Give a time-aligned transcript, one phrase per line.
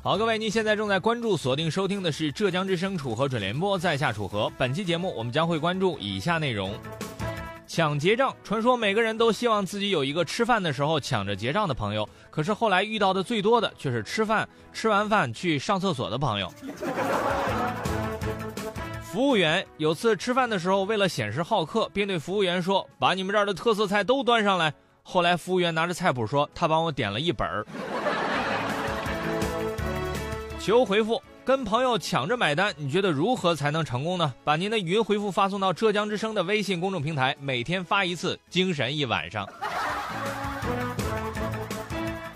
[0.00, 4.50] 好，各位，您现在正在关注、锁定收听的是浙江之声楚河准联播，在下楚河。
[4.56, 6.72] 本期节目我们将会关注以下内容：
[7.66, 8.34] 抢结账。
[8.44, 16.48] 传说每个人都希望自己有一个吃饭的时候抢着结账的朋友，可是后来遇到的最多的却是吃饭吃完饭去上厕所的朋友。
[19.02, 24.72] 服务员有次吃饭的时候，为了显示好客，便对服务员说：“把你们这儿的特色菜都端上来。”
[25.02, 27.66] 后来服务员拿着菜谱说：“他帮我点了一本儿。”
[30.68, 34.34] 求回复，跟朋友抢着买单，你觉得如何才能成功呢？
[34.44, 39.48] 把您的语音回复发送到浙江之声的微信公众平台，每天发一次，精神一晚上。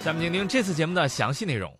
[0.00, 1.72] 下面请听这次节目的详细内容。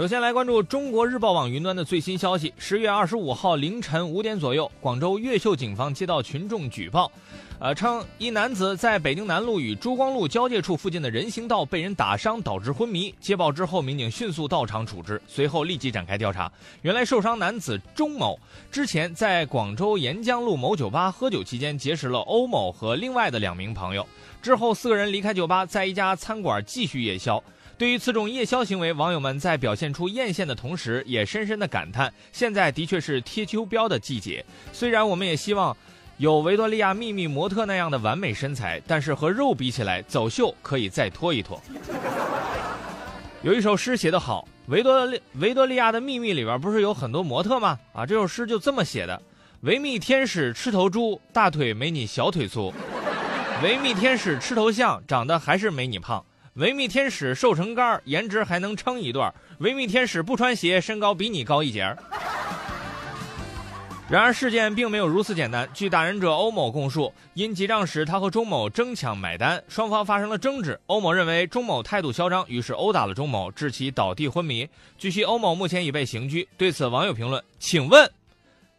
[0.00, 2.54] 首先来关注中国日报网云端的最新消息。
[2.56, 7.12] 十月二十五号凌晨五点左右，广州越秀警方接到群众举报，
[7.58, 13.14] 呃，称一男子在北京南路与珠光路交界处附近的人行道被人打伤，导致昏迷。
[13.20, 16.50] 接报之后，民警迅速到场处置，随后立即展开调查。
[16.80, 18.40] 原来受伤男子钟某
[18.72, 24.06] 之前在广州沿江路某酒吧喝酒期间结识了欧某和另外的两名朋友，
[24.40, 27.44] 之后四个人离开酒吧，在一家餐馆继续夜宵。
[27.80, 34.44] 对于此种夜宵行为，网友们在表现出艳羡的同时，也深深的感叹：现在的确是贴秋膘的季节。
[34.70, 35.74] 虽然我们也希望
[36.18, 41.58] 有维多利亚秘密模特那样的完美身材，但是和肉比起来，走秀可以再拖一拖。
[43.40, 47.78] 有一首诗写得好，《维多利维多利亚的秘密》里边不是有很多模特吗？
[47.94, 49.22] 啊，这首诗就这么写的：
[49.62, 52.74] 维密天使吃头猪，大腿没你小腿粗；
[53.62, 56.22] 维密天使吃头象，长得还是没你胖。
[56.60, 59.32] 维密天使瘦成杆儿颜值还能撑一段。
[59.60, 61.96] 维密天使不穿鞋，身高比你高一截儿
[64.10, 65.66] 然而事件并没有如此简单。
[65.72, 70.78] 据打人者欧某供述，因结账时他和钟某争抢买单，双方发生了争执。
[70.86, 74.68] 欧某认为钟某态度嚣张，于是殴打了钟某，致其倒地昏迷。
[74.98, 76.46] 据悉，欧某目前已被刑拘。
[76.58, 78.10] 对此，网友评论：请问，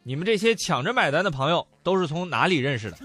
[0.03, 2.97] 你们这些抢着买单的朋友都是从哪里认识的？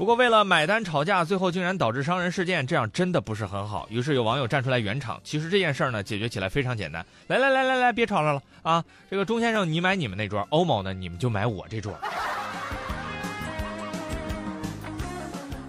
[0.00, 3.86] 不过，为了买单吵架，最后竟然导致伤人事件，这样真的不是很好。
[3.90, 5.20] 于是有网友站出来圆场。
[5.22, 7.04] 其实这件事儿呢，解决起来非常简单。
[7.26, 8.82] 来来来来来，别吵吵了啊！
[9.10, 11.92] 这个钟先生，你买你们那桌；欧某呢，你们就买我这桌。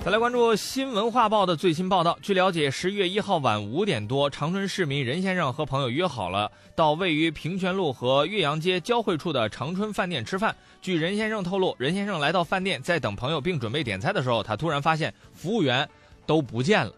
[0.04, 2.18] 再来关注新文化报的最新报道。
[2.24, 10.56] 据了解，十一月一号晚五点多，长春市民任先生和朋友约好了到位于平泉路和岳阳街交汇处的长春饭店吃饭。
[10.82, 15.88] 据任先生透露，任先生来到饭店，在等朋友并准备点菜的时候，他突然发现服务员
[16.26, 16.92] 都不见了，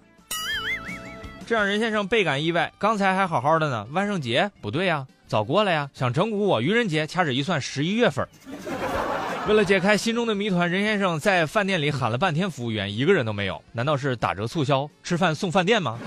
[1.45, 2.71] 这让任先生倍感意外。
[2.79, 6.61] 刚才还好好的呢，万圣节不对呀，早过了呀，想整蛊我。
[6.61, 8.25] 愚人节掐指一算，十一月份。
[9.45, 13.61] 为了解开心中的谜团，任先生在饭店里喊了半天服务员，一个人都没有。
[13.73, 15.99] 难道是打折促销，吃饭送饭店吗？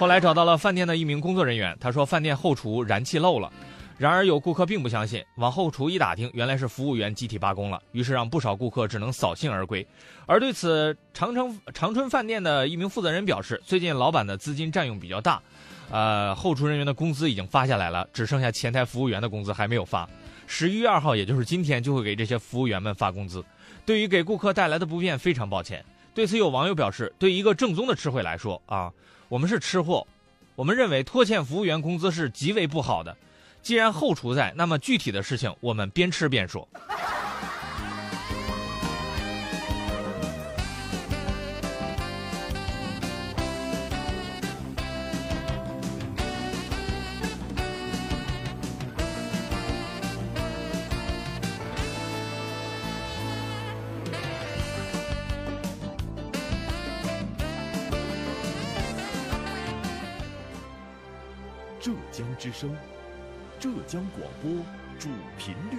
[0.00, 3.52] 后来找到了饭店的一名工作人员，他说饭店后厨燃气漏了。
[3.98, 7.80] 然而有顾客并不相信，往后厨一打听，原来是服务员集体罢工了。
[7.92, 9.86] 于是让不少顾客只能扫兴而归。
[10.26, 15.40] 而对此，长城长春饭店的一名负责人表示，最近老板的资金占用比较大，
[15.88, 20.08] 呃，后厨人员的工资已经发下来了，只剩下前台服务员的工资还没有发。
[20.54, 23.42] 十一月二号，也就是今天，就会给这些服务员们发工资。
[23.86, 25.82] 对于给顾客带来的不便，非常抱歉。
[26.12, 28.92] 对此，有网友表示，对一个正宗的吃货来说啊，
[29.30, 30.06] 我们是吃货，
[30.54, 33.16] 我们认为拖欠服务员工资是极为不好的。
[33.62, 36.68] 既然后厨在，那么具体的事情我们边吃边说。
[61.82, 62.72] 浙江之声，
[63.58, 64.52] 浙江广播
[65.00, 65.78] 主频率。